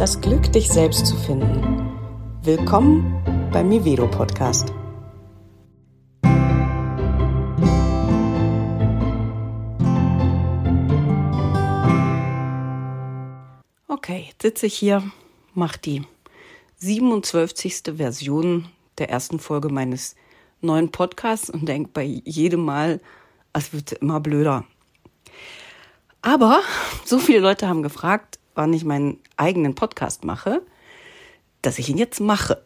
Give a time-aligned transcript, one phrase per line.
[0.00, 1.92] das Glück, dich selbst zu finden.
[2.42, 4.72] Willkommen beim Mivedo Podcast.
[13.88, 15.02] Okay, sitze ich hier,
[15.52, 16.06] mache die
[16.78, 17.96] 27.
[17.98, 20.16] Version der ersten Folge meines
[20.62, 23.02] neuen Podcasts und denke bei jedem Mal,
[23.52, 24.64] es wird immer blöder.
[26.22, 26.62] Aber
[27.04, 30.60] so viele Leute haben gefragt, wann ich meinen eigenen Podcast mache,
[31.62, 32.62] dass ich ihn jetzt mache.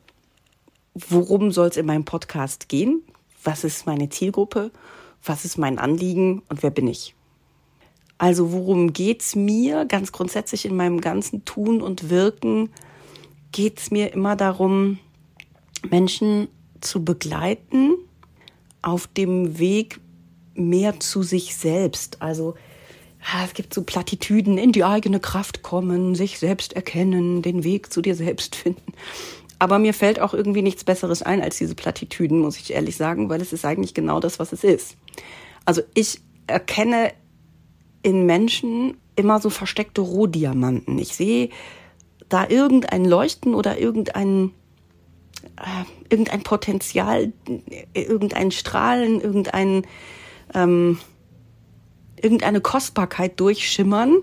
[0.93, 3.03] Worum soll es in meinem Podcast gehen?
[3.45, 4.73] Was ist meine Zielgruppe?
[5.23, 7.15] Was ist mein Anliegen und wer bin ich?
[8.19, 12.71] Also worum geht's mir ganz grundsätzlich in meinem ganzen Tun und Wirken?
[13.53, 14.99] Geht's mir immer darum,
[15.89, 16.49] Menschen
[16.81, 17.95] zu begleiten
[18.83, 20.01] auf dem Weg
[20.55, 22.21] mehr zu sich selbst.
[22.21, 22.57] Also
[23.45, 28.03] es gibt so Plattitüden, in die eigene Kraft kommen, sich selbst erkennen, den Weg zu
[28.03, 28.93] dir selbst finden.
[29.59, 33.29] Aber mir fällt auch irgendwie nichts Besseres ein als diese Plattitüden, muss ich ehrlich sagen,
[33.29, 34.97] weil es ist eigentlich genau das, was es ist.
[35.65, 37.13] Also ich erkenne
[38.03, 40.99] in Menschen immer so versteckte Rohdiamanten.
[40.99, 41.49] Ich sehe
[42.29, 44.51] da irgendein Leuchten oder irgendein,
[45.57, 47.33] äh, irgendein Potenzial,
[47.95, 49.87] irgendein Strahlen, irgendein,
[50.53, 50.99] ähm,
[52.21, 54.19] irgendeine Kostbarkeit durchschimmern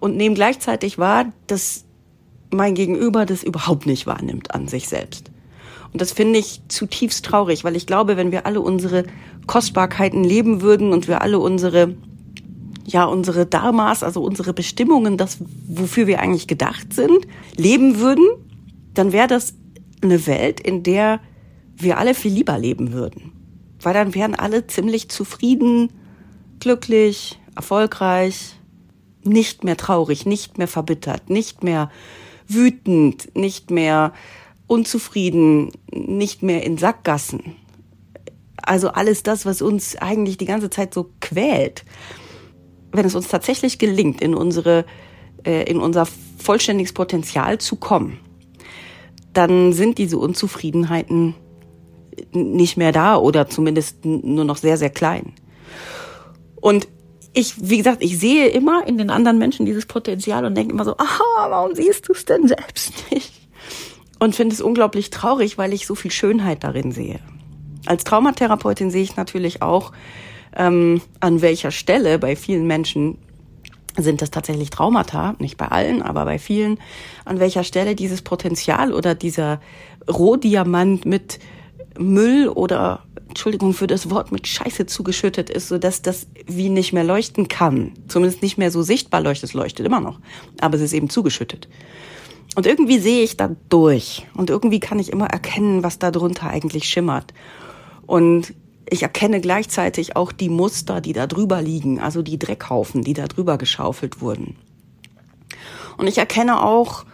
[0.00, 1.84] und nehmen gleichzeitig wahr, dass
[2.50, 5.30] mein Gegenüber das überhaupt nicht wahrnimmt an sich selbst.
[5.92, 9.04] Und das finde ich zutiefst traurig, weil ich glaube, wenn wir alle unsere
[9.46, 11.94] Kostbarkeiten leben würden und wir alle unsere,
[12.86, 18.26] ja, unsere Dharmas, also unsere Bestimmungen, das, wofür wir eigentlich gedacht sind, leben würden,
[18.94, 19.54] dann wäre das
[20.02, 21.20] eine Welt, in der
[21.76, 23.32] wir alle viel lieber leben würden.
[23.80, 25.90] Weil dann wären alle ziemlich zufrieden,
[26.60, 28.54] glücklich, erfolgreich,
[29.24, 31.90] nicht mehr traurig, nicht mehr verbittert, nicht mehr
[32.46, 34.12] wütend, nicht mehr
[34.66, 37.56] unzufrieden, nicht mehr in Sackgassen.
[38.62, 41.84] Also alles das, was uns eigentlich die ganze Zeit so quält.
[42.92, 44.84] Wenn es uns tatsächlich gelingt, in unsere,
[45.44, 46.06] äh, in unser
[46.38, 48.20] vollständiges Potenzial zu kommen,
[49.32, 51.34] dann sind diese Unzufriedenheiten
[52.32, 55.32] nicht mehr da oder zumindest nur noch sehr, sehr klein.
[56.60, 56.88] Und
[57.32, 60.84] ich, wie gesagt, ich sehe immer in den anderen Menschen dieses Potenzial und denke immer
[60.84, 63.32] so, aha, warum siehst du es denn selbst nicht?
[64.18, 67.20] Und finde es unglaublich traurig, weil ich so viel Schönheit darin sehe.
[67.86, 69.92] Als Traumatherapeutin sehe ich natürlich auch,
[70.56, 73.18] ähm, an welcher Stelle bei vielen Menschen
[73.96, 76.78] sind das tatsächlich Traumata, nicht bei allen, aber bei vielen,
[77.24, 79.60] an welcher Stelle dieses Potenzial oder dieser
[80.08, 81.38] Rohdiamant mit
[81.98, 83.04] Müll oder
[83.38, 87.92] Entschuldigung für das Wort, mit Scheiße zugeschüttet ist, sodass das wie nicht mehr leuchten kann.
[88.08, 90.18] Zumindest nicht mehr so sichtbar leuchtet, es leuchtet immer noch.
[90.60, 91.68] Aber es ist eben zugeschüttet.
[92.56, 94.26] Und irgendwie sehe ich da durch.
[94.34, 97.32] Und irgendwie kann ich immer erkennen, was da drunter eigentlich schimmert.
[98.08, 98.54] Und
[98.90, 103.28] ich erkenne gleichzeitig auch die Muster, die da drüber liegen, also die Dreckhaufen, die da
[103.28, 104.56] drüber geschaufelt wurden.
[105.96, 107.04] Und ich erkenne auch,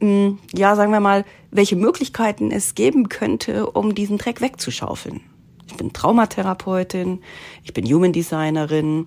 [0.00, 5.20] hm, ja, sagen wir mal, welche Möglichkeiten es geben könnte, um diesen Dreck wegzuschaufeln.
[5.68, 7.20] Ich bin Traumatherapeutin,
[7.62, 9.06] ich bin Human Designerin,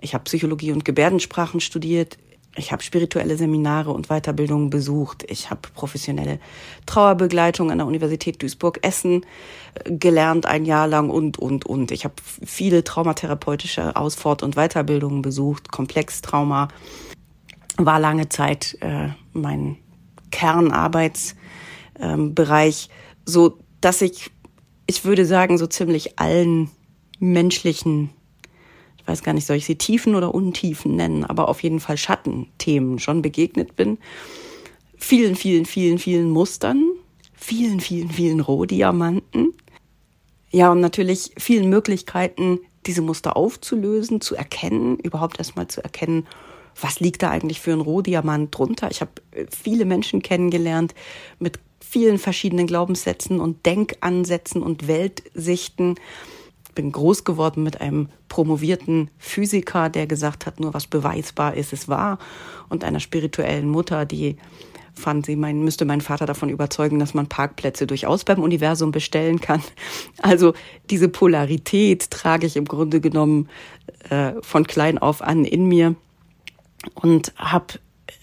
[0.00, 2.18] ich habe Psychologie und Gebärdensprachen studiert,
[2.56, 6.40] ich habe spirituelle Seminare und Weiterbildungen besucht, ich habe professionelle
[6.86, 9.24] Trauerbegleitung an der Universität Duisburg-Essen
[9.74, 11.92] äh, gelernt ein Jahr lang und, und, und.
[11.92, 12.14] Ich habe
[12.44, 16.66] viele traumatherapeutische Ausfort- und Weiterbildungen besucht, Komplextrauma
[17.76, 19.76] war lange Zeit äh, mein
[21.96, 22.88] Kernarbeitsbereich,
[23.24, 24.30] so dass ich,
[24.86, 26.70] ich würde sagen, so ziemlich allen
[27.18, 28.10] menschlichen,
[28.98, 31.96] ich weiß gar nicht, soll ich sie Tiefen oder Untiefen nennen, aber auf jeden Fall
[31.96, 33.98] Schattenthemen schon begegnet bin.
[34.98, 36.84] Vielen, vielen, vielen, vielen Mustern,
[37.34, 39.52] vielen, vielen, vielen Rohdiamanten.
[40.50, 46.26] Ja, und natürlich vielen Möglichkeiten, diese Muster aufzulösen, zu erkennen, überhaupt erstmal zu erkennen,
[46.80, 48.90] was liegt da eigentlich für ein Rohdiamant drunter?
[48.90, 50.94] Ich habe äh, viele Menschen kennengelernt
[51.38, 55.94] mit vielen verschiedenen Glaubenssätzen und Denkansätzen und Weltsichten.
[56.68, 61.72] Ich bin groß geworden mit einem promovierten Physiker, der gesagt hat, nur was beweisbar ist,
[61.72, 62.18] ist wahr.
[62.68, 64.36] Und einer spirituellen Mutter, die
[64.98, 69.40] fand, sie mein, müsste meinen Vater davon überzeugen, dass man Parkplätze durchaus beim Universum bestellen
[69.40, 69.62] kann.
[70.22, 70.54] Also
[70.90, 73.48] diese Polarität trage ich im Grunde genommen
[74.08, 75.94] äh, von klein auf an in mir
[76.94, 77.74] und habe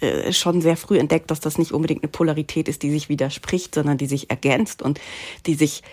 [0.03, 3.75] äh, schon sehr früh entdeckt, dass das nicht unbedingt eine Polarität ist, die sich widerspricht,
[3.75, 4.99] sondern die sich ergänzt und
[5.45, 5.83] die sich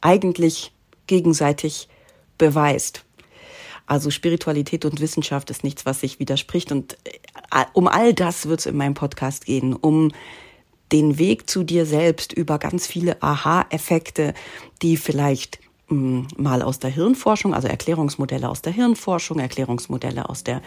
[0.00, 0.72] eigentlich
[1.06, 1.88] gegenseitig
[2.36, 3.04] beweist.
[3.86, 6.70] Also Spiritualität und Wissenschaft ist nichts, was sich widerspricht.
[6.70, 10.12] Und äh, um all das wird es in meinem Podcast gehen, um
[10.92, 14.34] den Weg zu dir selbst über ganz viele Aha-Effekte,
[14.82, 15.58] die vielleicht
[15.90, 20.60] mal aus der Hirnforschung, also Erklärungsmodelle aus der Hirnforschung, Erklärungsmodelle aus der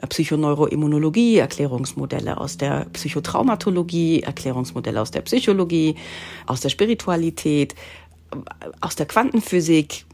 [0.00, 5.96] äh, Psychoneuroimmunologie, Erklärungsmodelle aus der Psychotraumatologie, Erklärungsmodelle aus der Psychologie,
[6.46, 7.74] aus der Spiritualität,
[8.32, 8.36] äh,
[8.80, 10.06] aus der Quantenphysik,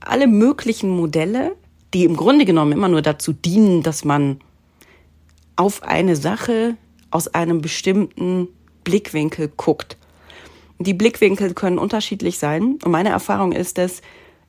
[0.00, 1.56] alle möglichen Modelle,
[1.92, 4.38] die im Grunde genommen immer nur dazu dienen, dass man
[5.56, 6.76] auf eine Sache
[7.10, 8.48] aus einem bestimmten
[8.84, 9.96] Blickwinkel guckt.
[10.78, 12.78] Die Blickwinkel können unterschiedlich sein.
[12.84, 14.02] Und meine Erfahrung ist, dass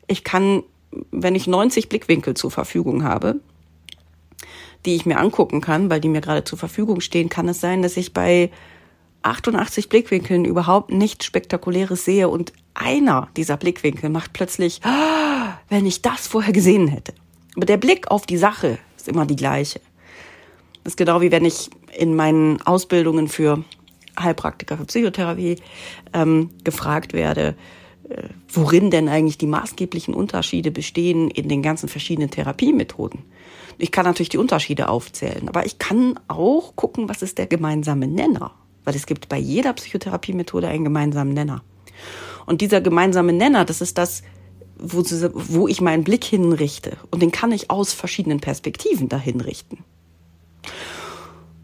[0.07, 0.63] ich kann,
[1.11, 3.39] wenn ich 90 Blickwinkel zur Verfügung habe,
[4.85, 7.81] die ich mir angucken kann, weil die mir gerade zur Verfügung stehen, kann es sein,
[7.81, 8.51] dass ich bei
[9.23, 16.01] 88 Blickwinkeln überhaupt nichts Spektakuläres sehe und einer dieser Blickwinkel macht plötzlich, ah, wenn ich
[16.01, 17.13] das vorher gesehen hätte.
[17.55, 19.81] Aber der Blick auf die Sache ist immer die gleiche.
[20.83, 23.63] Das ist genau wie wenn ich in meinen Ausbildungen für
[24.19, 25.57] Heilpraktiker für Psychotherapie
[26.13, 27.55] ähm, gefragt werde,
[28.09, 33.23] äh, worin denn eigentlich die maßgeblichen Unterschiede bestehen in den ganzen verschiedenen Therapiemethoden.
[33.77, 38.07] Ich kann natürlich die Unterschiede aufzählen, aber ich kann auch gucken, was ist der gemeinsame
[38.07, 38.51] Nenner,
[38.83, 41.63] weil es gibt bei jeder Psychotherapiemethode einen gemeinsamen Nenner.
[42.45, 44.23] Und dieser gemeinsame Nenner, das ist das,
[44.79, 45.03] wo,
[45.33, 46.97] wo ich meinen Blick hinrichte.
[47.11, 49.83] Und den kann ich aus verschiedenen Perspektiven dahin richten.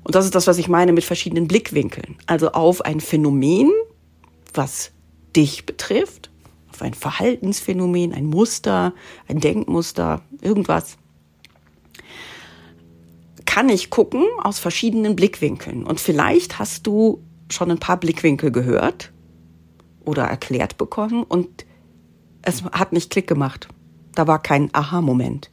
[0.03, 2.15] Und das ist das, was ich meine mit verschiedenen Blickwinkeln.
[2.25, 3.71] Also auf ein Phänomen,
[4.53, 4.91] was
[5.35, 6.29] dich betrifft,
[6.71, 8.93] auf ein Verhaltensphänomen, ein Muster,
[9.27, 10.97] ein Denkmuster, irgendwas,
[13.45, 15.83] kann ich gucken aus verschiedenen Blickwinkeln.
[15.83, 19.11] Und vielleicht hast du schon ein paar Blickwinkel gehört
[20.05, 21.65] oder erklärt bekommen und
[22.41, 23.67] es hat nicht Klick gemacht.
[24.15, 25.49] Da war kein Aha-Moment.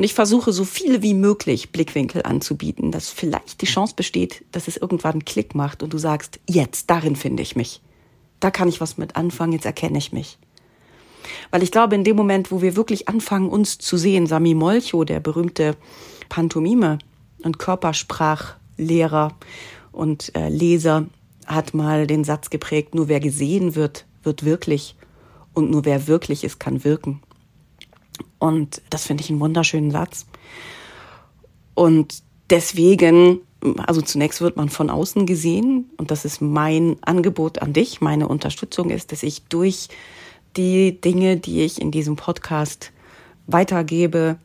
[0.00, 4.66] Und ich versuche so viele wie möglich Blickwinkel anzubieten, dass vielleicht die Chance besteht, dass
[4.66, 7.82] es irgendwann einen Klick macht und du sagst, jetzt, darin finde ich mich.
[8.40, 10.38] Da kann ich was mit anfangen, jetzt erkenne ich mich.
[11.50, 15.04] Weil ich glaube, in dem Moment, wo wir wirklich anfangen, uns zu sehen, Sami Molcho,
[15.04, 15.76] der berühmte
[16.30, 16.96] Pantomime
[17.42, 19.36] und Körpersprachlehrer
[19.92, 21.08] und äh, Leser,
[21.44, 24.96] hat mal den Satz geprägt, nur wer gesehen wird, wird wirklich
[25.52, 27.20] und nur wer wirklich ist, kann wirken.
[28.38, 30.26] Und das finde ich einen wunderschönen Satz.
[31.74, 33.40] Und deswegen,
[33.86, 38.28] also zunächst wird man von außen gesehen und das ist mein Angebot an dich, meine
[38.28, 39.88] Unterstützung ist, dass ich durch
[40.56, 42.92] die Dinge, die ich in diesem Podcast
[43.46, 44.38] weitergebe,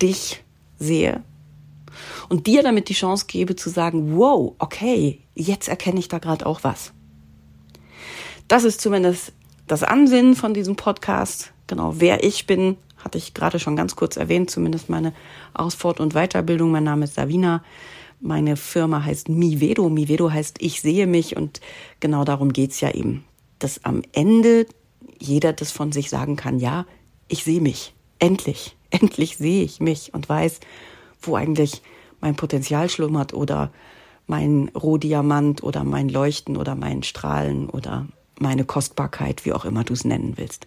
[0.00, 0.42] dich
[0.78, 1.22] sehe
[2.28, 6.44] und dir damit die Chance gebe zu sagen, wow, okay, jetzt erkenne ich da gerade
[6.46, 6.92] auch was.
[8.48, 9.32] Das ist zumindest
[9.66, 14.16] das Ansinnen von diesem Podcast, genau wer ich bin, hatte ich gerade schon ganz kurz
[14.16, 15.12] erwähnt, zumindest meine
[15.54, 16.70] Ausfort- und Weiterbildung.
[16.70, 17.62] Mein Name ist Savina.
[18.20, 19.88] Meine Firma heißt Mivedo.
[19.88, 21.60] Mivedo heißt Ich sehe mich und
[22.00, 23.24] genau darum geht's ja eben,
[23.58, 24.66] dass am Ende
[25.18, 26.86] jeder das von sich sagen kann, ja,
[27.28, 27.94] ich sehe mich.
[28.18, 30.60] Endlich, endlich sehe ich mich und weiß,
[31.20, 31.82] wo eigentlich
[32.20, 33.70] mein Potenzial schlummert oder
[34.26, 38.06] mein Rohdiamant oder mein Leuchten oder mein Strahlen oder
[38.38, 40.66] meine Kostbarkeit, wie auch immer du es nennen willst.